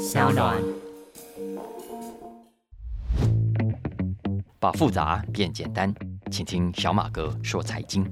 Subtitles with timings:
[0.00, 0.56] 小暖。
[4.58, 5.94] 把复杂变简单，
[6.30, 8.02] 请听小马哥说财经。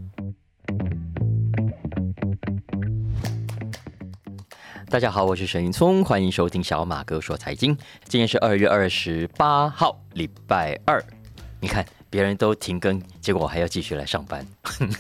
[4.91, 7.75] 大家好，我是沈云聪，欢迎收听小马哥说财经。
[8.05, 11.03] 今天是二月二十八号，礼拜二。
[11.59, 14.47] 你看，别人都停更，结果我还要继续来上班。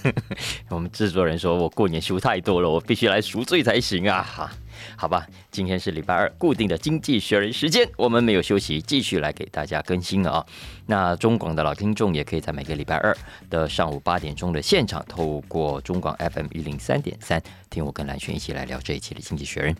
[0.70, 4.50] 我们制作人说我过年休太多了，我必须来赎罪才行啊！
[4.96, 10.46] 好吧，今天是礼拜二，固定的经济学人时间，我们没有休息，继续来给大家更新了啊。
[10.86, 13.16] 那中广的老听众也可以在每个礼拜二
[13.50, 19.76] 的上午八点钟的现场，透过中广 FM 一零三点三，听我跟蓝轩一起来聊这一期的经济学人。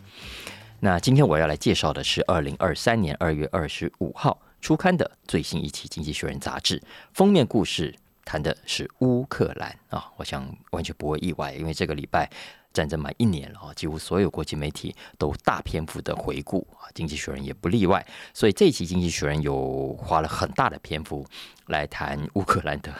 [0.81, 7.95] 那今天我要来介绍的是二零二三年二月二十五号出刊的最新一期《经济学人》杂志封面故事。
[8.29, 12.31] 谈的是乌克兰啊，我想完全不会意外，因为这个礼拜
[12.75, 21.27] 战争满一年了啊，几乎所有国际媒体都大篇幅的回顾啊，经济学人也不例外，所以这一期经济学人有花了很大的篇幅
[21.69, 22.93] 来谈乌克兰的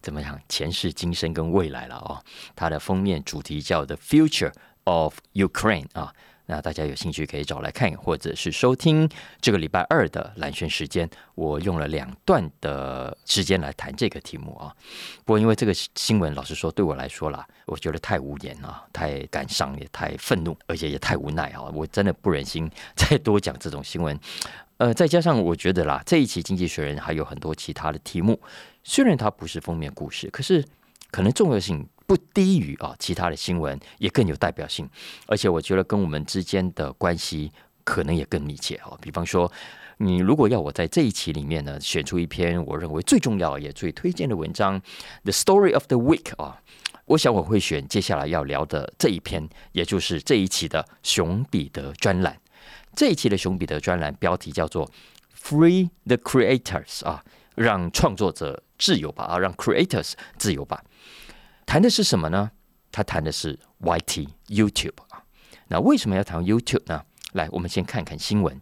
[0.00, 2.22] 怎么样前世今生跟未来了啊，
[2.54, 4.52] 它的封面主题叫 The Future
[4.84, 6.14] of Ukraine 啊。
[6.46, 9.08] 那大家有兴趣可以找来看，或者是收听
[9.40, 11.08] 这个礼拜二的蓝轩时间。
[11.34, 14.74] 我用了两段的时间来谈这个题目啊。
[15.24, 21.62] 不过因为这个新闻，老实说对我来说啦，我觉得太无言啊，太感伤，也太愤怒，而且也太无奈啊。
[21.74, 24.18] 我真的不忍心再多讲这种新闻。
[24.78, 28.40] 呃，再加上我觉得啦，这一期《经济学人》还有很多其他的题目，
[28.84, 30.64] 虽然它不是封面故事，可是
[31.10, 31.86] 可能重要性。
[32.06, 34.88] 不低于啊，其他的新闻也更有代表性，
[35.26, 37.50] 而且我觉得跟我们之间的关系
[37.84, 38.96] 可能也更密切啊。
[39.00, 39.50] 比方说，
[39.98, 44.80] 你如果要我在这一期里面呢，选出一篇我认为最重要也最推荐的文章
[45.24, 46.60] ，The Story of the Week 啊，
[47.06, 52.38] 我想我会选接下来要聊的这一篇，也就是这一期的熊彼得专栏。
[52.94, 54.90] 这一期的熊彼得专栏标题叫做
[55.36, 57.22] “Free the Creators” 啊，
[57.54, 60.82] 让创作者自由吧啊，让 Creators 自由吧。
[61.66, 62.50] 谈的是什么呢？
[62.90, 65.22] 他谈的是 YT YouTube 啊。
[65.68, 67.02] 那为什么要谈 YouTube 呢？
[67.32, 68.58] 来，我们先看看新闻。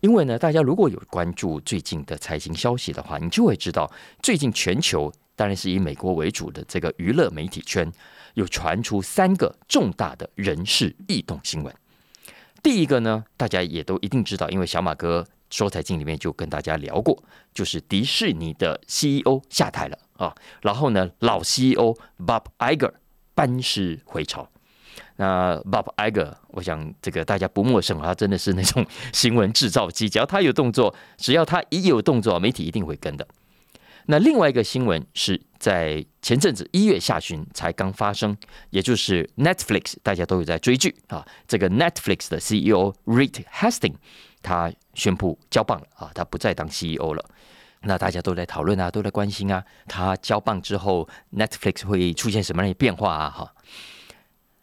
[0.00, 3.90] 因为呢，大家如果有关注最近的财经消息的话，你就会知道，
[4.22, 7.90] 最近全球当然是以美国为主的这个娱乐媒体圈，
[8.34, 11.74] 有传出三个重大的人事异动新闻。
[12.62, 17.22] 第一个呢，大家也都一定知道，因为小马哥说财经里面就跟大家聊过，
[17.54, 19.96] 就是迪士尼的 CEO 下台了。
[20.14, 22.92] 啊，然后呢，老 CEO Bob Iger
[23.34, 24.48] 班师回朝。
[25.16, 33.26] 那 Bob Iger，我想这个大家不陌生啊，他真的是那种新闻制造机，只要他有动作，只要他一有动作，媒体一定会跟的。
[34.06, 38.36] 那另外一个新闻是在前阵子一月下旬才刚发生，
[38.70, 41.26] 也就是 Netflix，大家都有在追剧啊。
[41.46, 43.96] 这个 Netflix 的 CEO Reed Hastings
[44.42, 47.24] 他宣布交棒了啊，他不再当 CEO 了。
[47.82, 49.64] 那大家都在讨论啊，都在关心啊。
[49.88, 53.30] 他交棒之后，Netflix 会出现什么样的变化啊？
[53.30, 53.54] 哈。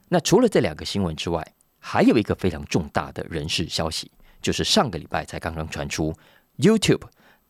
[0.10, 6.14] 那除了这两个新闻之外，还有一个非常重大的人事消息，就是上个礼拜才刚刚传出
[6.58, 7.04] ，YouTube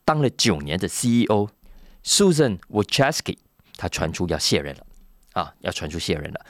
[0.04, 1.50] 当了九年的 CEO
[2.04, 3.38] Susan Wojcicki，
[3.78, 4.86] 他传出要卸任了
[5.34, 6.46] 啊，要传出卸任了。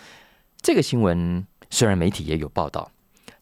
[0.61, 2.91] 这个新闻虽然媒体也有报道，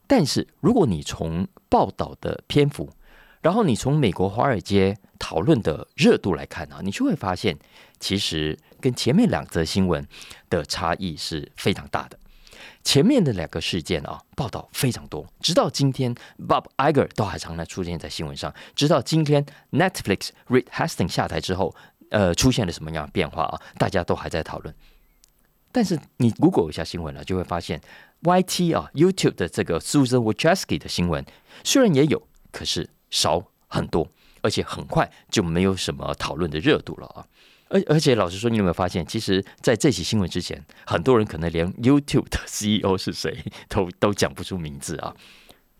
[0.07, 2.89] 但是如果你从报道的篇幅，
[3.41, 7.57] 然后你从美国华尔街讨论的热度来看啊，你就会发现，
[7.99, 10.05] 其实跟前面两则新闻
[10.49, 12.17] 的差异是非常大的。
[12.83, 16.15] 前面的两个事件啊，报道非常多，直到今天
[16.47, 18.53] ，Bob Iger 都还常常出现在新闻上。
[18.75, 21.75] 直到今天，Netflix Reed Hastings 下台之后，
[22.09, 23.61] 呃，出现了什么样的变化啊？
[23.77, 24.73] 大家都还在讨论。
[25.71, 27.79] 但是你 Google 一下新闻了，就会发现
[28.23, 31.25] YT 啊，YouTube 的这个 Susan Wojcicki 的新闻
[31.63, 32.89] 虽然也有，可是。
[33.09, 34.05] 少很多，
[34.41, 37.25] 而且很快就没有什么讨论的热度了啊！
[37.69, 45.15] 而而且老实说，你有没有发现，其实在这起新闻之前，很多人可能连 YouTube 的 CEO 是谁都都讲不出名字啊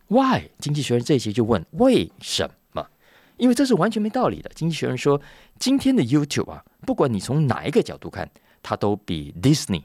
[0.08, 0.52] ？Why？
[0.60, 2.88] 经济学人这一期就问为什么？
[3.36, 4.50] 因为这是完全没道理的。
[4.56, 5.22] 经济学人说，
[5.60, 8.32] 今天的 YouTube 啊，不管你从哪一个角度看，
[8.64, 9.84] 它都比 Disney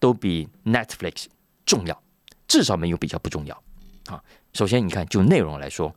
[0.00, 1.26] 都比 Netflix
[1.70, 2.02] 重要，
[2.48, 3.62] 至少没有比较不重要
[4.06, 4.20] 啊。
[4.52, 5.94] 首先，你看就内容来说。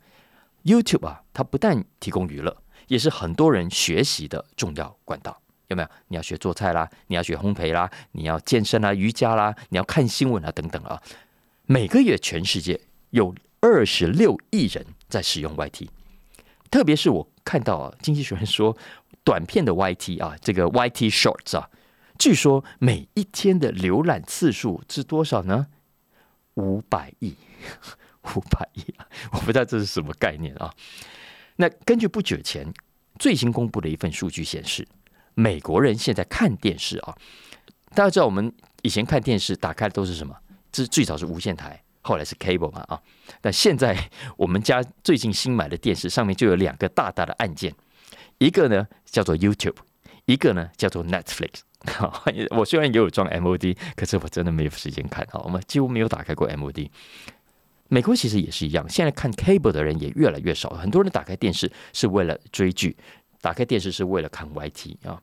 [0.64, 2.56] YouTube 啊，它不但提供娱乐，
[2.88, 5.36] 也是很多人学习的重要管道。
[5.70, 5.90] 有没有？
[6.10, 11.02] 你要学做菜啦，你要学烘焙啦，你要健身啦、瑜伽啦，你要看新闻啊等等啊。
[11.66, 12.80] 每个月全世界
[13.10, 15.88] 有二十六亿人在使用 YT，
[16.70, 18.78] 特别是我看到啊，经济学人说
[19.24, 21.68] 短片的 YT 啊，这个 YT Shorts 啊，
[22.18, 25.68] 据说每一天的浏览次数是多少呢？
[26.56, 27.36] 五百亿。
[28.24, 29.06] 五百亿啊！
[29.33, 30.74] 我不知道这是什么概念啊。
[31.57, 32.65] 那根据不久前
[33.19, 34.88] 最新公布的一份数据显示，
[35.33, 37.18] 美国人现在看电视啊，
[37.94, 40.33] 大家知道我们以前看电视打开的都是什么？
[40.71, 43.01] 这最早是无线台，后来是 cable 嘛啊。
[43.42, 47.75] 但现在我们家最近新买的电视上面就有两个大大的按键，
[48.38, 49.75] 一个呢叫做 YouTube，
[50.27, 51.60] 一个呢叫做 Netflix。
[52.56, 55.41] 我虽然也有装 MOD，可是我真的没有时间看啊。
[55.44, 56.89] 我们几乎没有打开过 MOD。
[57.89, 60.69] 美国其实也是一样，现在看 cable 的人也越来越少。
[60.71, 62.95] 很多人打开电视是为了追剧，
[63.41, 65.21] 打开电视是为了看 YT 啊。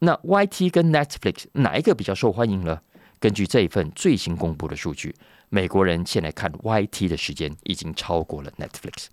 [0.00, 2.78] 那 YT 跟 Netflix 哪一个比较受欢迎呢？
[3.18, 5.14] 根据这一份最新公布的数据，
[5.48, 9.06] 美国人现在看 YT 的时间已经超过了 Netflix。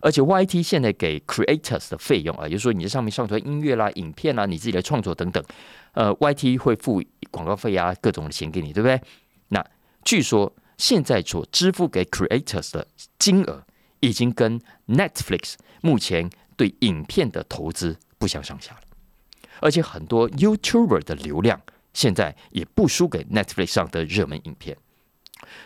[0.00, 5.44] 而且 YT 现在给 creators 的费用啊，也就是说你在上面上传音乐啦、影片啦、你自己的创作等等，
[5.92, 9.00] 呃，YT 会付广告费啊，各种的钱给你，对不对？
[9.48, 9.64] 那
[10.04, 12.86] 据说现在所支付给 creators 的
[13.18, 13.64] 金额，
[14.00, 18.80] 已经跟 Netflix 目前对影片的投资不相上下了。
[19.60, 21.60] 而且很多 YouTuber 的流量
[21.92, 24.76] 现在也不输给 Netflix 上的热门影片。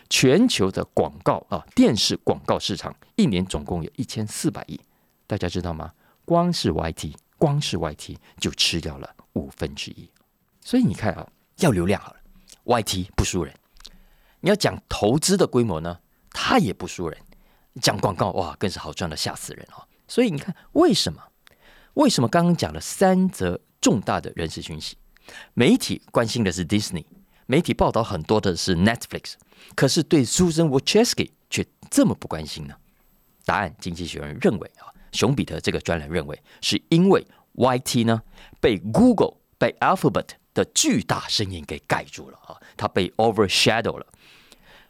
[0.09, 4.79] 全球的广告啊，电视广告市场一年总共有一千四百亿，
[5.25, 5.91] 大家知道吗？
[6.25, 10.09] 光是 YT，光是 YT 就吃掉了五分之一。
[10.61, 11.27] 所以你看啊，
[11.59, 12.17] 要流量好了
[12.65, 13.53] ，YT 不输人。
[14.41, 15.99] 你要讲投资的规模呢，
[16.31, 17.17] 它也不输人。
[17.81, 19.87] 讲广告哇，更是好赚的吓死人哦。
[20.07, 21.21] 所以你看，为什么？
[21.93, 24.97] 为什么刚刚讲了三则重大的人事讯息，
[25.53, 27.05] 媒体关心的是 Disney，
[27.47, 29.33] 媒体报道很多的是 Netflix。
[29.75, 32.75] 可是对 Susan Wojcicki 却这么不关心呢？
[33.43, 38.21] 答案，经济学人认为啊，熊彼得这个专栏认为，是因为 YT 呢
[38.59, 44.05] 被 Google、被 Alphabet 的巨大声音给盖住了啊，它被 overshadow 了。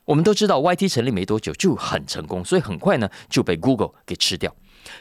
[0.06, 4.54] 我们都知道 YT 成立没多久就很成功，所以很快呢就被 Google 给吃掉。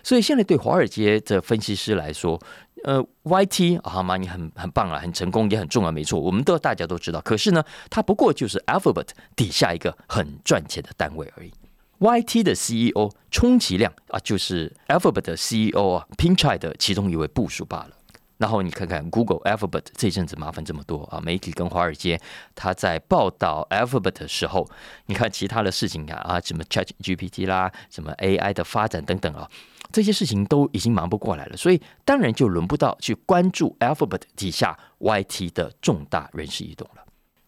[0.03, 2.41] 所以现在对华尔街的分析师来说，
[2.85, 4.17] 呃，YT 好吗？
[4.17, 7.21] 你很很棒啊，很成功，也很重要，没错，我们都大家都知道。
[7.23, 11.53] 可是呢，它不过就是 Alphabet 底下一个很赚钱的单位而已。
[11.99, 17.91] YT 的 CEO 充其量啊，就是 Alphabet 的 CEO 啊，Pinchai 的其中一位部署罢了。
[18.37, 22.21] 然后你看看 Google、Alphabet 这阵子麻烦这么多啊，媒体跟华尔街
[22.55, 24.69] 他在报道 Alphabet 的时候，
[25.07, 29.49] 你看其他的事情啊啊，什么 Chat GPT 啦，什么 AI 的发展等等啊。
[29.93, 37.05] 这些事情都已经忙不过来了，所以当然就轮不到去关注 Alphabet 底下 YT 的重大人事异动了。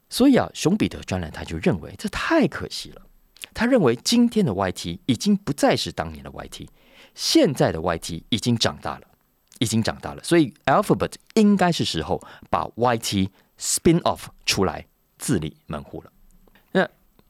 [0.08, 3.02] 所以啊，熊彼得专栏他就认为这太可惜了。
[3.52, 6.67] 他认为今天的 YT 已经不再是当年的 YT，
[7.14, 9.02] 现在的 YT 已经长大了，
[9.58, 10.23] 已经长大了。
[10.23, 14.87] 所以 Alphabet 应该是时候把 YT spin off 出来
[15.19, 16.12] 自立门户了。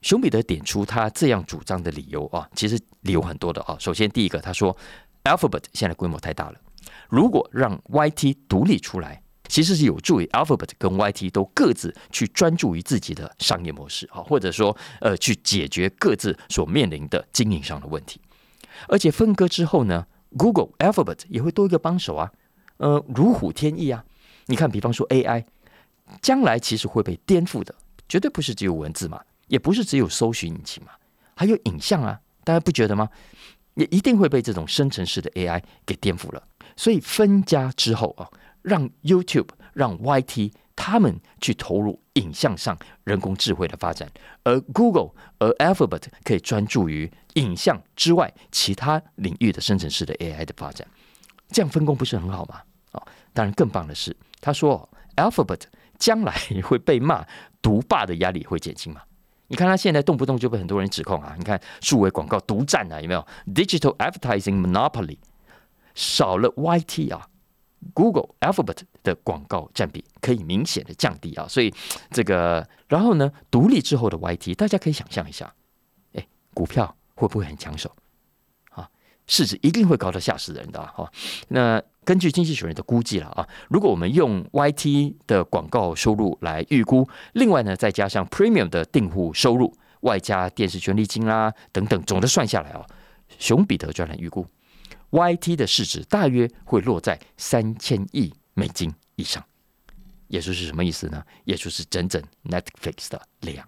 [0.01, 3.77] 熊彼得点出他这样主张的理由啊，其实理由很多的啊。
[3.79, 4.77] 首先，第一个，他说
[5.25, 6.61] Alphabet 现在规模太大了，
[7.09, 18.21] 如果让 YT 独立出来，其实是有助于 Alphabet 跟 YT 都各自去专注于自己的商业模式啊，或者说呃去解决各自所面临的经营上的问题。
[18.87, 20.07] 而且分割之后呢
[20.37, 22.31] ，Google Alphabet 也会多一个帮手啊，
[22.77, 24.05] 呃，如虎添翼啊。
[24.47, 25.45] 你看，比方说 AI，
[26.23, 27.75] 将来其实会被颠覆的，
[28.09, 29.21] 绝对不是只有文字嘛。
[29.49, 30.93] 也不是只有搜寻引擎嘛，
[31.35, 33.09] 还有影像啊，大家不觉得吗？
[33.75, 36.43] 也一定会被这种生成式的 AI 给颠覆了。
[36.77, 38.29] 所以分家之后啊，
[38.63, 44.11] 让 YouTube、让 YT 他们去投入影像上人工智慧的发展，
[44.45, 50.87] 而 Google、而 Alphabet 可以专注于影像之外其他领域的生成式的 AI 的发展。
[51.51, 52.61] 这样分工不是很好吗？
[52.93, 55.63] 啊，当然更棒的是，他说 Alphabet
[55.99, 56.33] 将来
[56.63, 57.25] 会被骂
[57.63, 59.03] 独霸的压力会减轻嘛？
[59.49, 61.35] 你看他现在动不动就被很多人指控啊！
[61.37, 65.17] 你看数位广告独占啊，有没有？Digital advertising monopoly
[65.95, 67.27] 少了 YT 啊
[67.95, 71.73] ，Google Alphabet 的广告占比可以明显的降低啊，所以
[72.11, 75.53] 这个然后呢，独立之后的 YT，大家可以想象一下，
[76.13, 77.91] 哎，股票会不会很抢手？
[79.29, 81.09] 市值一定会高的吓死人的哈。
[81.49, 92.85] 那根据经济学人的估计了啊，如果我们用 YT 的广告收入来预估，另外呢再加上 Premium 的订户收入，外加电视权利金啦等等，总的算下来啊，
[93.39, 94.47] 熊彼得专栏预估
[95.11, 99.45] YT 的市值大约会落在三千亿美金以上，
[100.29, 101.23] 也就是什么意思呢？
[101.45, 103.67] 也就是整整 Netflix 的两。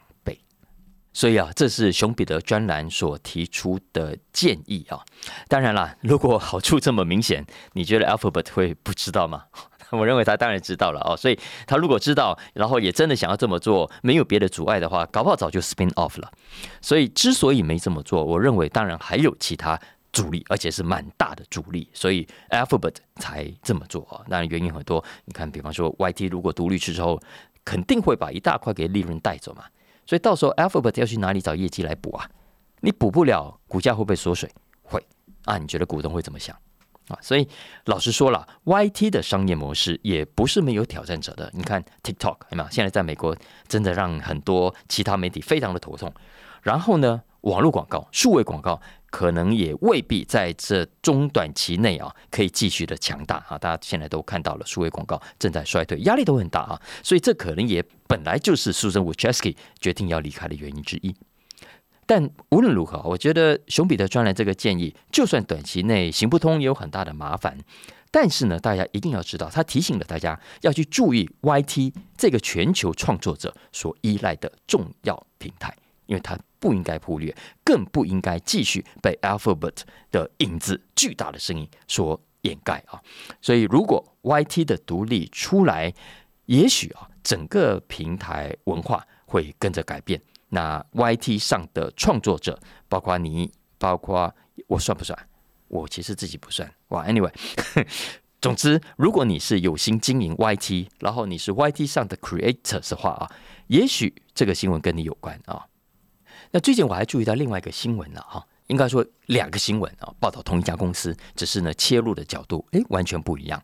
[1.12, 5.00] 所以啊，这是熊彼得专栏所提出的建议啊。
[5.49, 9.45] 当然啦，如果好处这么明显，你觉得 Alphabet 会不知道吗？
[9.90, 11.37] 我认为他当然知道了哦，所以
[11.67, 16.31] 他如果知道，然后也真的想要这么做，没有别的阻碍的话，搞不好早就 spin off 了。
[16.81, 19.76] 所以之所以没这么做，我认为当然还有其他
[20.12, 24.23] 阻力，而且是蛮大的阻力，所以 Alphabet 才这么做啊。
[24.31, 27.21] 当然原因很多，你看，比方说 YT 如果独立之后，
[27.64, 29.64] 肯定会把一大块给利润带走嘛，
[30.11, 32.29] 所以到时候 Alphabet 要去哪里找业绩来补啊？
[32.81, 34.50] 你补不了，股价会不会缩水？
[34.83, 35.00] 会
[35.45, 35.57] 啊？
[35.57, 36.52] 你觉得股东会怎么想？
[37.07, 37.49] 啊，所以
[37.85, 41.49] 老实说了，YT 的商业模式也不是没有挑战者的。
[41.55, 42.67] 你看 TikTok，对吗？
[42.73, 43.37] 现在在美国
[43.69, 46.12] 真的让很多其他媒体非常的头痛。
[46.61, 53.59] 然后呢，网络广告、数位广告可能也未必在这中短期内啊，可以继续的强大啊。
[53.59, 56.81] 大家现在都看到了，数位广告正在衰退，压力都很大啊。
[57.02, 61.14] 所以这可能也本来就是 Susan Wojcicki 决定要离开的原因之一。
[62.07, 67.59] 但无论如何，我觉得熊彼得专栏这个建议，就算短期内行不通，也有很大的麻烦。
[68.11, 75.73] 但是呢，大家一定要知道，他提醒了大家要去注意 YT 这个全球创作者所依赖的重要平台，
[76.11, 83.00] 因为他不应该忽略，更不应该继续被 Alphabet 的影子巨大的声音所掩盖啊。
[83.40, 85.95] 所以，如果 YT 的独立出来，
[86.47, 90.21] 也许啊，整个平台文化会跟着改变。
[90.49, 94.35] 那 YT 上的创作者，包括你，包括
[94.67, 95.17] 我，算不算？
[95.69, 96.69] 我其实自己不算。
[96.88, 97.33] 哇，Anyway，
[98.43, 103.31] 总之，如果你是有心经营 YT，然后你是 YT 上的 Creator 的话啊，
[103.69, 105.64] 也许这个新闻跟你有关啊。
[106.50, 113.62] 那最近我还注意到另外一个新闻了哈，应该说两个新闻啊，报道同一家公司，只是呢切入的角度诶完全不一样。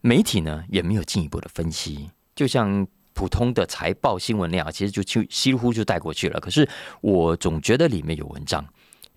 [0.00, 2.86] 媒体呢也没有进一步的分析，就像。
[3.14, 6.40] 普通的财报新闻那样，其实就就稀乎就带过去了。
[6.40, 6.66] 可是
[7.02, 8.66] 我总觉得里面有文章。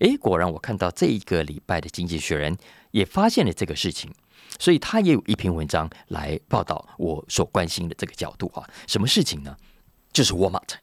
[0.00, 2.54] 诶，果然我看到这一个礼拜的《经济学人》
[2.90, 4.12] 也发现了这个事情，
[4.58, 8.68] 所以他也有一篇文章来报道我所关心的这个角度啊。
[8.86, 9.56] 什么事情呢？
[10.12, 10.74] 就是 Walmart。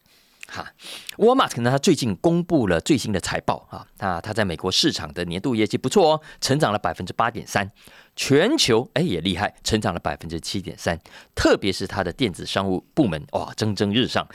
[0.54, 0.72] 哈，
[1.18, 7.72] 沃尔玛可能他最近公布了最新的财报啊，那他在美国市场的年度业绩不错哦，成长了百分之八点三，
[8.16, 11.00] 全球哎也厉害，成长了百分之七点三，
[11.34, 14.28] 特别是他的电子商务部门哇蒸蒸日上，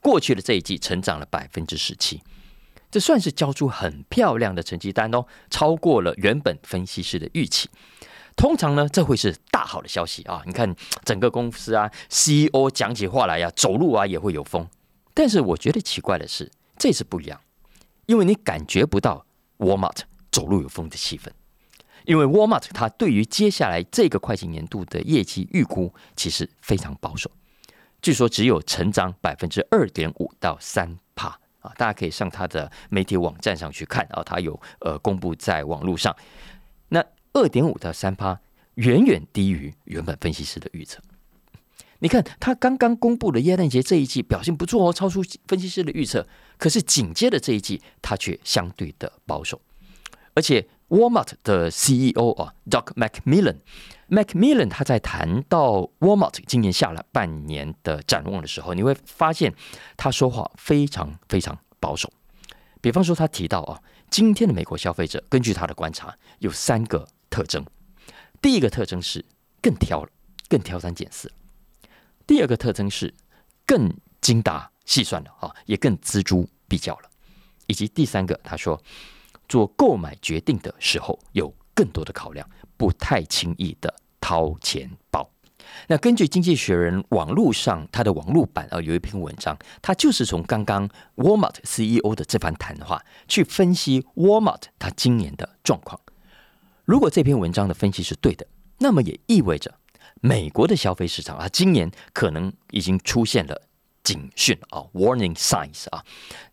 [0.00, 2.22] 过去的这一季成长了百分之十七，
[2.90, 7.68] 这算是交出很漂亮的成绩单哦，超过了原本分析师的预期。
[8.36, 14.66] 通常呢，这会是大好的消息啊，你看整个公司啊，CEO 讲起话来呀，走路啊也会有风。
[15.18, 16.48] 但是我觉得奇怪的是，
[16.78, 17.40] 这次不一样，
[18.06, 19.26] 因为你感觉不到
[19.58, 21.28] Walmart 走路有风的气氛，
[22.04, 27.28] 因为 Walmart 它对于接下来这个会计年度的业绩预估其实非常保守，
[28.00, 36.14] 据说只有成长百分之二点五到三帕啊，大家可以上它的媒体网站上去看啊，它有呃公布在网络上，
[36.90, 38.38] 那二点五到三帕
[38.74, 41.02] 远远低于原本分析师的预测。
[42.00, 46.26] 你看，他刚刚公布的耶诞节这一季表现不错哦，超出分析师的预测。
[46.56, 49.60] 可是紧接着这一季，他却相对的保守。
[50.34, 59.52] 而且，Walmart 的 CEO 啊，Doug McMillan，McMillan 他在谈到 Walmart 今年下了半年的展望的时候，你会发现
[59.96, 62.12] 他说话非常非常保守。
[62.80, 67.64] 比方说，他提到啊，今天的美国消费者，根据他的观察，有三个特征。
[68.40, 69.24] 第一个特征是
[69.60, 70.10] 更挑了，
[70.48, 71.32] 更挑三拣四。
[72.28, 73.12] 第二个特征是
[73.64, 77.08] 更精打细算了啊，也更锱铢必较了。
[77.66, 78.78] 以及第三个，他说
[79.48, 85.26] 做购买决定的时候有更多的考量，不太轻易的掏钱包。
[85.86, 95.98] 那根据《经济学人》网络上他的网络版啊，有一篇文章，他就是从刚刚 Walmart CEO 的这番谈话去分析 Walmart 他今年的状况。
[96.84, 98.46] 如果这篇文章的分析是对的，
[98.78, 99.74] 那么也意味着。
[100.20, 103.62] 美国的消费市场啊，今年可能已经出现了
[104.02, 106.04] 警讯啊，warning signs 啊。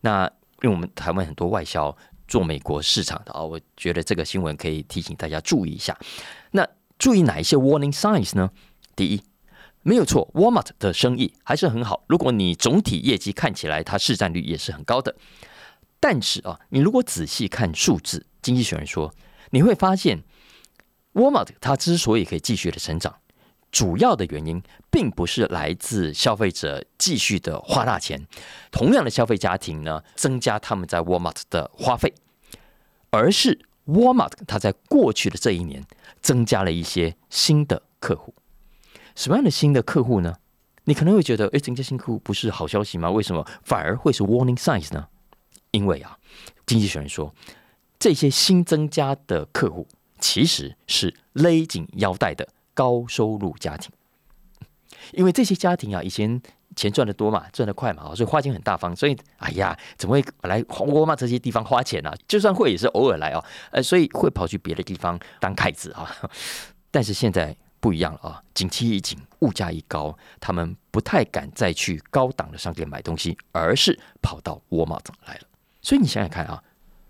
[0.01, 0.25] 那
[0.61, 1.95] 因为我们台湾很多外销
[2.27, 5.97] 做美国市场的啊，我觉得这个新闻可以提醒大家注意一下。
[6.51, 6.67] 那
[6.99, 8.51] 注意哪一些 warning signs 呢？
[8.95, 9.21] 第一，
[9.81, 12.03] 没有错，Walmart 的生意还是很好。
[12.07, 15.15] 如果你总体业绩看起来它市占率也是很高的，
[15.99, 19.13] 但是啊，你如果仔细看数字，经济学人说
[19.49, 20.23] 你会发现
[21.13, 23.15] ，Walmart 它之所以可以继续的成长。
[23.75, 28.25] 主要的原因并不是来自消费者继续的花大钱，
[28.71, 32.13] 同样的消费家庭呢增加他们在 Walmart 的花费，
[33.09, 35.83] 而是 Walmart 它在过去的这一年
[36.21, 38.33] 增加了一些新的客户。
[39.13, 40.37] 什么样的新的客户呢？
[40.85, 43.11] 你可能会觉得，哎，增加新客户不是好消息吗？
[43.11, 45.05] 为什么反而会是 warning signs 呢？
[45.71, 46.17] 因为啊，
[46.65, 47.35] 经济学人说，
[47.99, 49.85] 这些新增加的客户
[50.21, 52.47] 其实是勒紧腰带的。
[52.75, 53.89] 高收入家庭，
[55.13, 56.39] 因为这些家庭啊，以前
[56.75, 62.13] 钱赚的多嘛，赚的快嘛，所以花钱很大方，所以哎呀，怎么会来沃尔玛这些地方花钱呢？
[62.27, 66.15] 就算会也是偶尔来哦，呃，所以会跑去别的地方当凯子啊。
[66.91, 75.41] 但是现在不一样了啊，景气一紧，物价一高，他们不太敢再去高档的商店买东西，而是跑到沃尔玛来了。
[75.81, 76.61] 所以你想想看啊。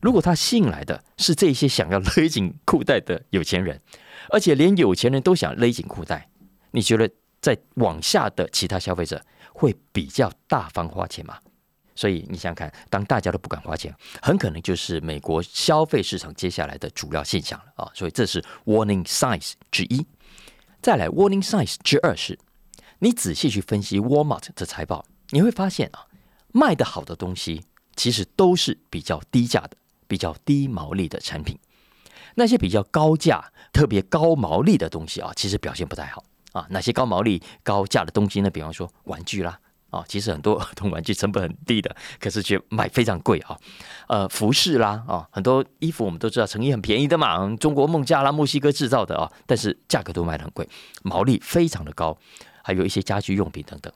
[0.02, 3.82] 如果他吸引来的是这些想要勒紧裤带的有钱人，
[4.30, 6.30] 而且连有钱人都想勒紧裤带，
[6.72, 7.10] 你觉得
[7.42, 11.38] 在往下的其他消费者会比较大方花钱吗？
[11.96, 17.92] 所以你想想看，当大家都不敢花钱，很可能就是美国消费市场接下来的主要现象了啊！
[17.94, 20.06] 所以这是 warning signs 之一。
[20.82, 22.38] 再来 warning signs 之二是，
[23.00, 26.06] 你仔细去分析 Walmart 的财报，你会发现啊，
[26.52, 27.64] 卖的好的东西
[27.96, 29.78] 其实都是比较低价的。
[30.08, 31.58] 比较低毛利的产品，
[32.36, 36.24] 那些比较高价、特别高毛利的东西啊，其实表现不太好
[36.54, 36.66] 啊。
[36.70, 38.50] 哪些高毛利、高价的东西呢？
[38.50, 43.58] 比方说玩具啦啊，其实很多儿童玩具成本很低的，可是却卖非常贵啊。
[44.08, 50.68] 呃，服饰啦啊，很多衣服我们都知道成衣很便宜的嘛，中国梦家啦、墨西哥制造的啊，但是价格都卖得很贵，
[51.04, 52.18] 毛利非常的高。
[52.62, 53.94] 还有一些家居用品等等。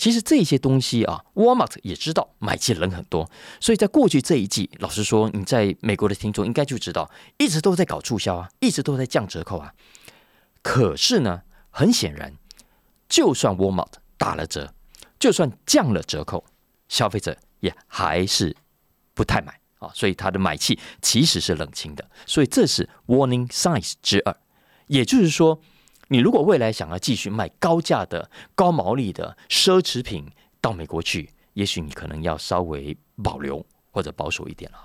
[0.00, 3.30] 其实这些东西啊，Walmart 也知道买气人很多，
[3.60, 9.74] 所以在过去这一季，老实说，你在美国的听众应该就知道，一直都在搞促销啊，一直都在降折扣啊。
[10.62, 12.32] 可是呢，很显然，
[13.10, 14.72] 就算 Walmart 打了折，
[15.18, 16.46] 就算降了折扣，
[16.88, 18.56] 消费者也还是
[19.12, 22.10] 不太买啊，所以他的买气其实是冷清的。
[22.24, 24.34] 所以这是 Warning Signs 之二，
[24.86, 25.60] 也就是说。
[26.12, 30.28] 你如果未来想要继续卖高价的、高毛利的奢侈品
[30.60, 34.78] 到美国去，也许你可能要稍微保留或者保守一点了。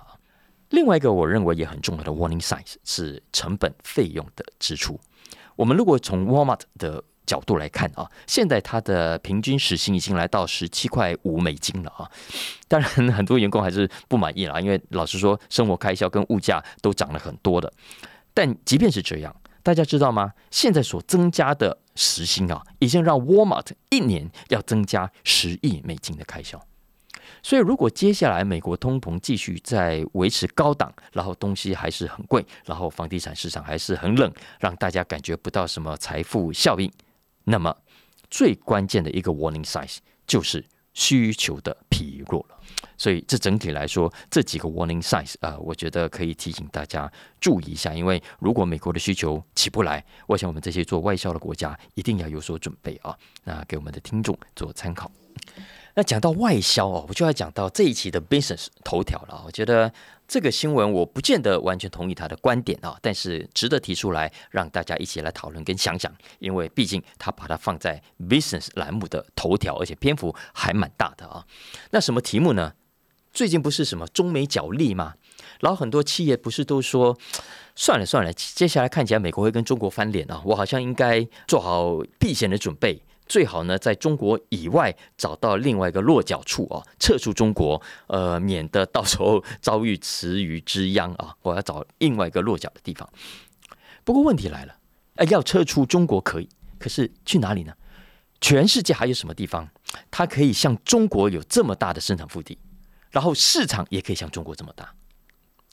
[0.70, 4.98] 另外一个我认为也很重要的 warning sign 是成本费用的支出。
[5.56, 12.08] 我们如果从 Walmart 的角度来看啊，现在它的平均时薪已经来到十七块五美金了啊。
[12.68, 17.72] 当然，很多员工还是不满意了，因为老实说，生活开销跟物价都涨了很多的。
[18.32, 19.34] 但即便是这样，
[19.66, 20.32] 大家知道吗？
[20.48, 26.64] 现在所增加的时薪啊，已经让 Walmart 一年要增加十亿美金的开销。
[27.42, 36.88] 所以，如果接下来美国通膨继续在维持高档，然后东西还是很贵，然后房地产市场还是很冷，让大家感觉不到什么财富效应，
[37.42, 37.76] 那么
[38.30, 39.92] 最关键的一个 warning sign
[40.28, 42.55] 就是需求的疲弱了。
[42.98, 47.92] 所以，这整体来说，这几个 warning signs 啊，我觉得可以提醒大家注意一下。
[47.94, 53.16] 因为如果美国的需求起不来，我想我们这些做外销的国家一定要有所准备啊。
[53.44, 55.10] 那给我们的听众做参考。
[55.94, 59.42] 那讲到外销哦，我就要讲到这一期的 business 头条了。
[59.46, 59.90] 我觉得
[60.28, 71.46] 这个新闻我不见得完全同意他的观点啊，但是值得提出来让大家一起来讨论跟想想，因为毕竟他把它放在 business 栏目的头条，而且篇幅还蛮大的啊。
[71.90, 72.74] 那什么题目呢？
[73.36, 75.12] 最近不是什么中美角力吗？
[75.60, 77.18] 然后很多企业不是都说
[77.74, 83.02] 算了算了，接下来看起来美国会跟中国翻脸啊，我好像应该做好避险的准备。
[83.26, 91.34] 最好呢，在中国以外找到另外一个落脚处啊，撤出中国，呃，免得到时候遭遇池鱼之殃啊。
[91.42, 93.06] 我要找另外一个落脚的地方。
[94.02, 94.74] 不过问题来了，
[95.16, 97.74] 哎，要撤出中国可以，可是去哪里呢？
[98.40, 99.68] 全世界还有什么地方，
[100.10, 102.56] 它可以像中国有这么大的生产腹地，
[103.16, 104.94] 然后市场也可以像中国这么大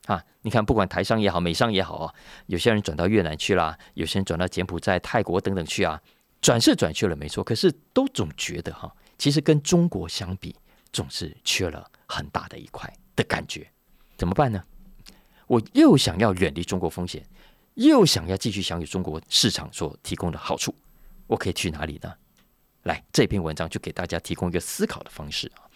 [0.06, 0.24] 啊？
[0.44, 2.14] 你看，不管台商也好，美商也好啊，
[2.46, 6.02] 有些人转到越南去啦，有些人转到柬埔寨、泰国等等去啊。
[6.40, 10.56] 转是转去了，没错，可是都总觉得哈，其实跟中国相比，
[10.94, 13.70] 总是缺了很大的一块的感觉。
[14.16, 14.64] 怎么办呢？
[15.48, 17.28] 我又想要远离中国风险，
[17.74, 20.74] 又想要继续享有中国市场所提供的好处，
[21.28, 22.14] 我可以去哪里呢？
[22.84, 25.68] 来，这篇文章就给大家提供一个思考的方式啊，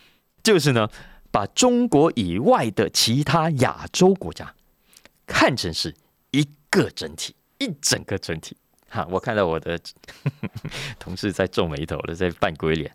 [0.41, 0.89] 就是呢，
[1.31, 4.53] 把中国以外的其他亚洲国家
[5.25, 5.93] 看成是
[6.31, 8.55] 一个整体，一整个整体。
[8.89, 9.77] 哈，我看到我的
[10.97, 12.89] 同事在皱眉头了，在扮鬼脸。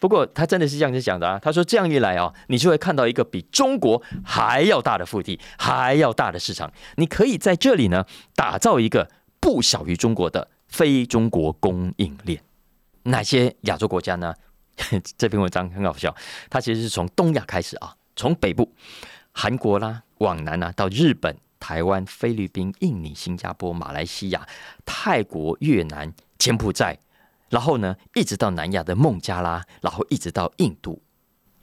[0.00, 1.38] 不过他真的是这样子讲的啊。
[1.40, 6.72] 他说这样一来啊，你就会看到一个比中国还要大的腹地，还要大的市场。
[6.96, 12.42] 你可以在这里呢，打造一个不小于中国的非中国供应链。
[13.04, 14.34] 哪些亚洲国家呢？
[15.16, 16.14] 这篇文章很好笑，
[16.48, 18.72] 它其实是从东亚开始啊，从北部
[19.32, 21.36] 韩国啦，往南啊，到日本。
[21.60, 24.46] 台湾、菲律宾、印尼、新加坡、马来西亚、
[24.86, 26.96] 泰国、越南、柬埔寨，
[27.50, 31.02] 然后呢，一直到南亚的孟加拉，然后一直到印度。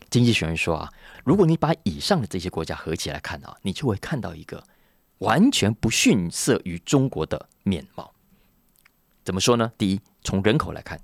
[0.10, 0.92] 经济学人说啊，
[1.24, 4.62] 如果你把以上的这些国家合起来看啊，你就会看到一个
[5.20, 8.14] 完全不逊色于中国的面貌。
[9.24, 9.72] 怎么说呢？
[9.78, 11.00] 第一，从人口来看，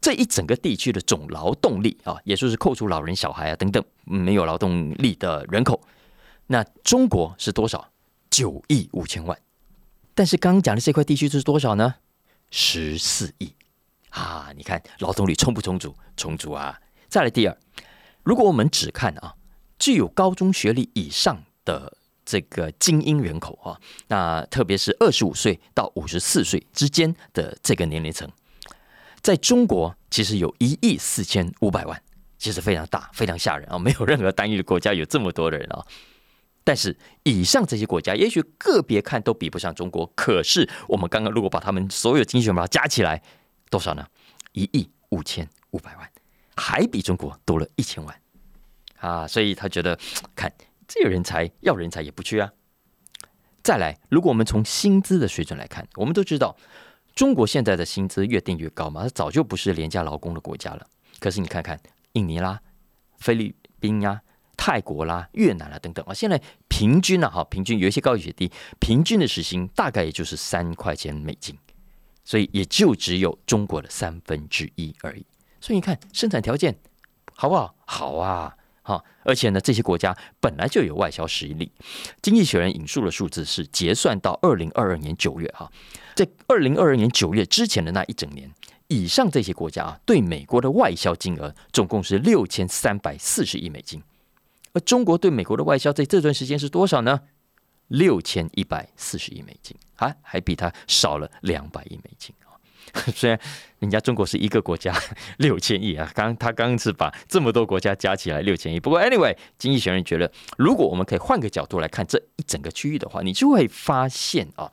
[0.00, 5.80] 这一整个地区的总劳动力啊，也就是扣除老人、小孩啊等等没有劳动力的人口，
[6.46, 7.90] 那中国是多少？
[8.30, 9.38] 九亿五千万。
[10.14, 11.96] 但是刚刚讲的这块地区是多少呢？
[12.50, 13.52] 十四亿
[14.10, 14.50] 啊！
[14.56, 15.94] 你看劳动力充不充足？
[16.16, 16.80] 充足啊！
[17.08, 17.56] 再来第二，
[18.22, 19.34] 如果我们只看啊，
[19.78, 28.28] 具有高中学历以上的这个精英人口啊，那特别是二十五岁到五十四岁之间的这个年龄层，
[29.22, 32.02] 在中国其实有一亿四千五百万，
[32.38, 33.78] 其实非常大，非常吓人啊！
[33.78, 35.84] 没有任何单一的国家有这么多的人啊。
[36.64, 40.06] 但是以上这些国家，也许个别看都比不上中国。
[40.14, 43.22] 可是我们刚刚如果把他们所有经济把它加起来，
[43.70, 44.06] 多少呢？
[44.52, 46.10] 一亿五千五百万，
[46.56, 48.20] 还比中国多了一千万
[48.98, 49.26] 啊！
[49.26, 49.98] 所以他觉得，
[50.34, 50.52] 看
[50.86, 52.52] 这个人才要人才也不缺啊。
[53.62, 56.56] 再来，如果我们从薪资的水准来看，我们都知道
[57.20, 60.86] 中国现在的薪资越定越高嘛，它早就不是廉价劳工的国家了。
[61.18, 61.78] 可是你看看
[62.12, 62.58] 印尼啦、
[63.18, 64.22] 菲律宾呀。
[64.56, 71.56] 泰国啦、越南啦等等啊，现在平均呢，哈，平均有一些高一些低，平均的时薪大概也就是三块钱美金，
[72.24, 75.24] 所以也就只有中国的三分之一而已。
[75.62, 76.78] 所以你看，生产条件
[77.34, 77.74] 好不好？
[77.86, 79.02] 好啊，哈！
[79.24, 81.72] 而且呢，这些国家本来就有外销实力。
[82.20, 85.72] 经济学人引述的数字是结算到二零二二年九月，哈，
[86.20, 88.52] 在二零二二年九月之前的那一整年，
[88.88, 94.02] 以上这些国家啊，对美国的外销金额总共是六千三百四十亿美金。
[94.74, 97.22] 而中国对美国的外销在这段时间是多少呢？
[97.88, 102.52] 六千一百四十亿美金啊，还比它少了两百亿美金啊！
[103.16, 103.40] 虽然
[103.78, 104.94] 人家中国是一个国家
[105.38, 108.78] 六千亿啊，刚他刚是把这么多国家加起来六千亿。
[108.78, 114.70] 不过 anyway，经济学人觉得，如果我们可以换个角度来看这一整个区域的话，你就会发现啊，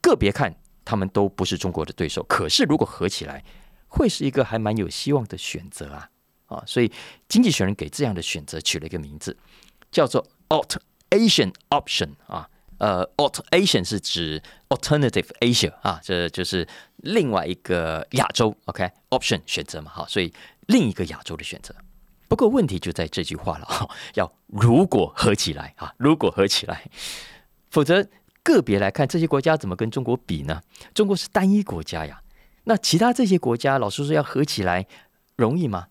[0.00, 3.44] 个别看他们都不是中国的对手，可是如果合起来，
[3.88, 6.08] 会是一个还蛮有希望的选择啊。
[6.46, 6.92] 啊，所以
[7.28, 9.34] 经济学人给这样的选择取了一个名字，
[9.90, 10.76] 叫做 Alt
[11.08, 20.30] Asian Option 啊，呃，Alt Asian 是指 Alternative Asia 啊，这就是另外一个亚洲，OK，Option 选择嘛，好，所以
[20.66, 21.74] 另一个亚洲的选择。
[22.28, 26.90] 不过问题就在这句话了哈，要如果合起来啊，如果合起来，
[27.70, 28.06] 否则
[28.42, 30.62] 个别来看这些国家怎么跟中国比呢？
[30.94, 32.22] 中国是单一国家呀，
[32.64, 34.86] 那其他这些国家，老实说要合起来
[35.36, 35.86] 容易吗？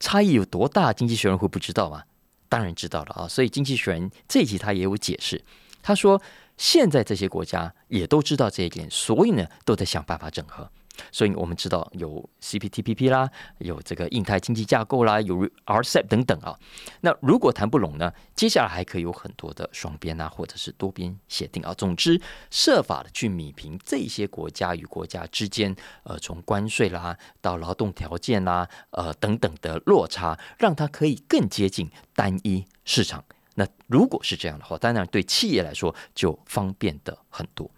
[0.00, 0.92] 差异有多大？
[0.92, 2.02] 经济学人会不知道吗？
[2.48, 3.28] 当然知道了啊！
[3.28, 5.42] 所以经济学人这一集他也有解释，
[5.82, 6.20] 他说
[6.56, 10.70] 现在这些国家也都知道这一点，所以呢都在想办法整合。
[11.10, 13.28] 所以我们知道有 CPTPP 啦，
[13.58, 16.58] 有这个印太经济架构啦，有 RCEP 等等啊。
[17.00, 21.74] 那如果谈不拢呢，接下来还可以有很多的双边啊，或者是多边协定啊。
[21.74, 33.24] 总之，设法的去弭平这些国家与国家之间，呃，从关税啦到劳动条件啦，呃等等的落差，让它可以更接近单一市场。
[33.56, 37.70] 那如果是这样的话，当然对企业来说就方便的很多。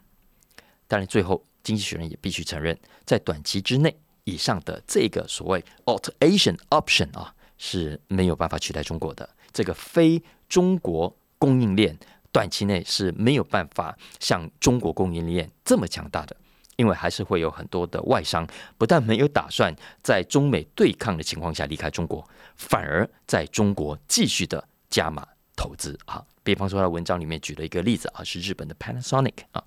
[0.86, 1.42] 当然最后。
[1.66, 9.28] 经济学人也必须承认，在短期之内，以上的这个所谓 Alt Asian Option 啊，是没有办法取代中国的。
[9.52, 11.98] 这个非中国供应链，
[12.30, 16.36] 短期内是没有办法像中国供应链这么强大的，
[16.76, 18.46] 因为还是会有很多的外商
[18.78, 19.74] 不但没有打算
[20.04, 22.24] 在中美对抗的情况下离开中国，
[22.54, 25.26] 反而在中国继续的加码
[25.56, 26.24] 投资啊。
[26.44, 29.64] 比方说，他文章里面举了一个例子啊，是日本的 Panasonic 啊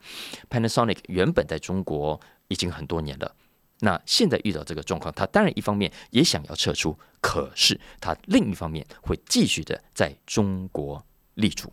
[0.49, 3.35] ，Panasonic 原本在中国已经很多年了，
[3.79, 11.69] 那现在遇到这个状况，他当然一方面也想要撤出，可是他另一方面会继续的在中国立足。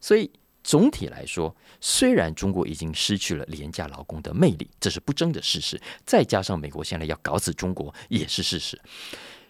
[0.00, 0.28] 所以
[0.64, 8.80] 总体来说，虽然中国已经失去了廉价劳工的魅力，这是不争的事实，再加上美国现在要搞死中国也是事实，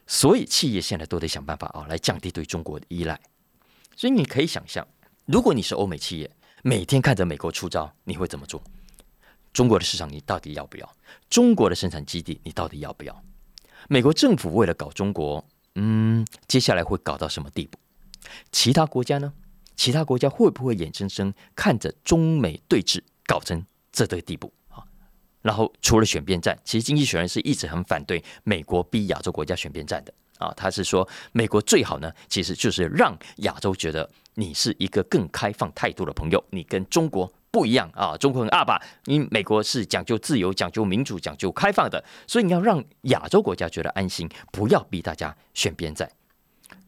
[0.06, 3.18] 所以企业现在都得想办法啊，来降低对中国的依赖。
[3.96, 4.86] 所以你可以想象，
[5.26, 6.30] 如果你是欧美企业，
[6.62, 8.62] 每天看着美国出招，你会怎么做？
[9.52, 10.96] 中国的市场你到底要不要？
[11.28, 13.22] 中国的生产基地你到底要不要？
[13.88, 17.78] 美国政府为了搞中国，嗯，接下来会搞到什么地步？
[18.50, 19.32] 其他国家呢？
[19.74, 24.84] 其他国家会不会眼睁睁看着中美对峙搞成这个地步啊？
[25.40, 30.14] 然后除了选边站，其实经济学人是一直很反对美国逼亚洲国家选边站的。
[30.42, 38.82] 啊，他是说美国最好呢，其实就是让亚洲觉得你是一个更开放态度的朋友，你跟中国不一样啊，中国很二吧？
[39.04, 46.10] 你美国是讲究自由、讲究民主、讲究开放的，所以你要让亚洲国家觉得安心，不要逼大家选边站。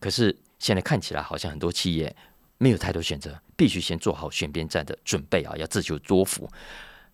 [0.00, 2.14] 可是现在看起来好像很多企业
[2.58, 6.50] 没有太多选择，必须先做好选边站的准备啊，要自求多福。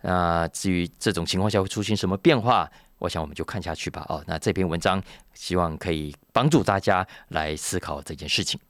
[0.03, 2.71] 那至于这种情况下会出现什么变化？
[3.01, 4.07] 我想我们就看下去吧。
[4.09, 5.03] 哦，那这篇文章
[5.35, 8.61] 希望可以帮助大家来思考这件事情。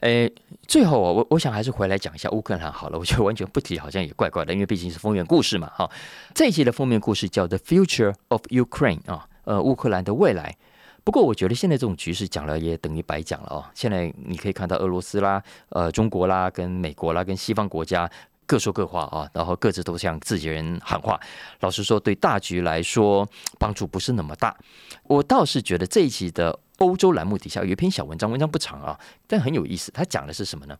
[0.00, 0.28] 诶，
[0.66, 2.98] 最后我我想还是回来讲一下乌克兰好了。
[2.98, 5.70] 我觉得完全不提好像也怪怪的，因为毕竟是封面故事嘛。
[5.76, 5.88] 哈，
[6.34, 10.56] 这一集的封面故事叫《The Future of Ukraine》啊，呃，乌克兰的未来。
[11.04, 13.64] 不过我觉得现在这种局势讲了也等于白讲了哦。
[13.72, 18.10] 现在你可以看到俄罗斯啦、呃中国啦、跟美国啦、跟西方国家
[18.48, 21.20] 各说各话啊，然后各自都向自己人喊话。
[21.60, 24.56] 老实说，对大局来说帮助不是那么大。
[25.02, 29.92] 我倒是觉得这一期的欧洲栏目底下有一篇小文章，文章不长啊，但很有意思。
[29.92, 30.78] 它讲的是什么呢？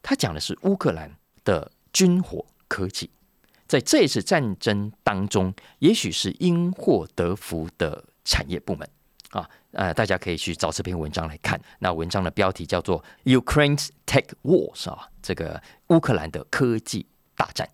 [0.00, 1.10] 它讲的是乌克兰
[1.44, 3.10] 的军火科技，
[3.66, 8.88] 在这一次战争当中，也许是因祸得福的产业部门。
[9.32, 11.60] 啊，呃，大家可以去找这篇文章来看。
[11.80, 13.02] 那文章的标题叫做
[13.40, 17.68] 《Ukraine's Tech Wars》啊，这个乌克兰的科技大战。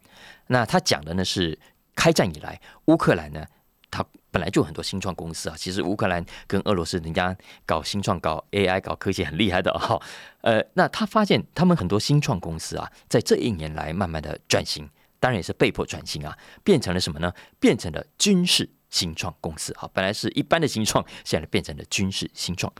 [0.46, 1.58] 那他讲的呢是
[1.94, 3.44] 开战以来，乌克兰呢，
[3.90, 5.56] 它本来就很多新创公司啊。
[5.58, 10.00] 其实乌克兰跟俄罗斯人家搞新创、搞 AI、搞科技很厉害的哈。
[10.42, 17.32] 呃，那他发现他们很多新创公司啊，在这一年来慢慢的转型，当然也是被迫转型啊，变成了什么呢？
[17.58, 18.70] 变成了军事。
[18.90, 22.72] 新创公司啊，本来是一般的新创，现在变成了军事新创。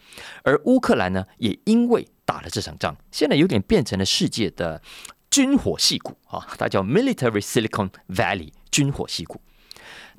[0.42, 4.82] 而乌克兰呢，也因为打了这场仗，现在有点变成了世界的
[5.30, 9.40] 军火系谷啊，它叫 Military Silicon Valley 军火系谷。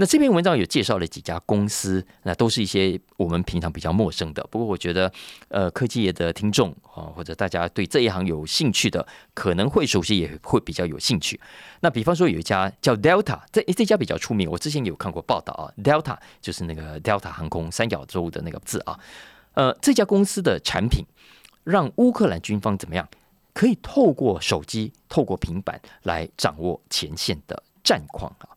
[0.02, 4.42] 那这篇文章有介绍了几家公司，那都是一些我们平常比较陌生的。
[4.50, 5.12] 不过我觉得，
[5.50, 11.38] 呃，科技业的听众啊，或者大家对这一行有兴趣的，可能会熟悉，也会比较有兴趣。
[11.82, 15.68] 那比方说有一家叫 Delta，这这家比较出名，我之前有看过报道啊。
[15.84, 18.98] Delta 就是那个 Delta 航空三角洲的那个字啊。
[19.56, 21.04] 呃，这家公司的产品
[21.66, 23.06] 让乌克兰军方怎么样，
[23.54, 28.48] 可以透过手机、透过平板来掌握前线的战况啊。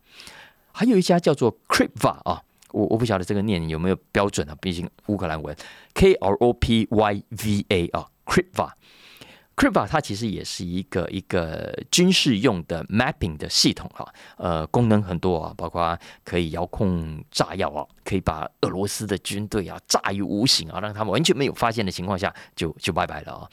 [0.72, 5.54] 还有一家叫做 Kripva 啊，我我不晓得这个念有没有标准啊，毕竟乌克兰文
[5.94, 23.48] K R O P Y V A 啊，Kripva，Kripva 它其实也是一个一个军事用的 mapping 的系统啊，呃，功能很多啊，包括可以遥控炸药啊，可以把俄罗斯的军队啊炸于无形啊，让他们完全没有发现的情况下就就拜拜了啊。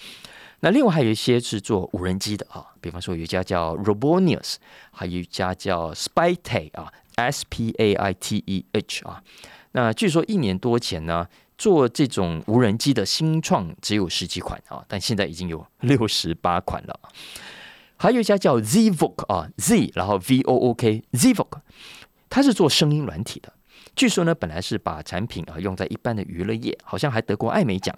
[0.61, 4.55] 那另外还有一些是做无人机的啊，比方说有一家叫 Robonius，
[4.91, 6.91] 还有一家叫 Spyte 啊。
[7.19, 9.21] S P A I T E H 啊，
[9.73, 11.27] 那据说一年多前呢，
[11.57, 16.99] 做这种无人机的新创只有十几款啊，但现在已经有六十八款了。
[17.97, 21.59] 还有一家叫 Zvok 啊，Z 然后 V O O K Zvok，
[22.29, 23.51] 它是做声音软体的。
[23.95, 27.93] 据说呢，本来是把产品啊用在一般的娱乐业，好像还得过艾美奖。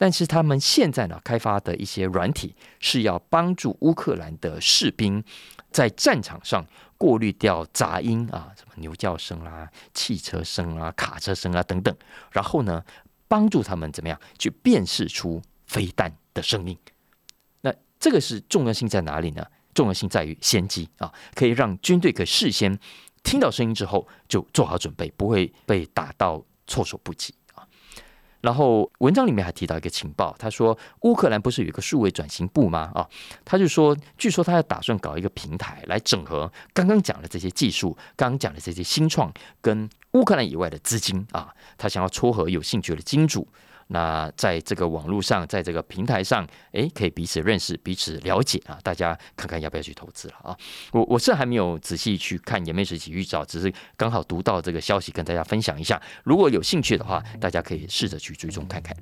[0.00, 5.22] 但是他们现在呢，开发的一些软体是要帮助乌克兰的士兵
[5.70, 6.64] 在战场上
[6.96, 11.94] 过滤掉杂音啊，什么牛叫声啦、汽车声啊、卡车声啊等等，
[12.32, 12.82] 然后呢，
[13.28, 16.74] 帮助他们怎么样去辨识出飞弹的声音。
[17.60, 19.44] 那这个是重要性在哪里呢？
[19.74, 22.78] 重要性在于先机啊，可以让军队可事先
[23.22, 27.34] 听到声音之后就做好准备，不会被打到措手不及。
[28.40, 32.90] 然后文章里面还提到一个情报，他说乌克兰不是有一个数位转型部吗？
[32.94, 33.06] 啊，
[33.44, 43.46] 他就说，据说他要打算搞一个平台来整合刚刚讲的这些技术，刚刚讲的这些新创跟乌克兰以外的资金啊，他想要撮合有兴趣的金主。
[43.92, 48.78] 那在这个网络上，在这个平台上，诶，可以彼此认识、彼此了解啊！
[48.84, 50.56] 大家看看要不要去投资了啊？
[50.92, 56.00] 我我是还没有仔细去看，也没仔细预兆，只是刚好读到这个消息，跟大家分享一下。
[56.22, 58.96] 如果有兴趣的话，大家可以试着去追踪看看。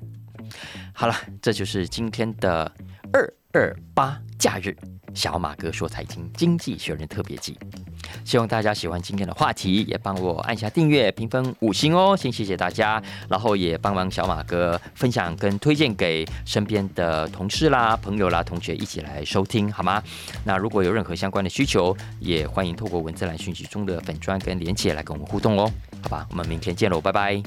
[0.93, 2.71] 好了，这就是今天的
[3.11, 4.75] 二二八假日。
[5.15, 7.57] 小马哥说财经经济学人特别记，
[8.23, 13.01] 希望大家喜欢今天的话题，也帮我按下订阅、评分五星哦，先谢谢大家。
[13.27, 20.01] 然后也帮忙小马哥分享跟推荐给身边的同事啦、朋友啦、同学一起来收听，好吗？
[20.43, 25.69] 那如果有任何相关的需求，也欢迎透过文字栏讯息中的粉砖跟连结来跟我们互动哦。
[26.03, 27.41] 好吧，我们明天见喽，拜拜。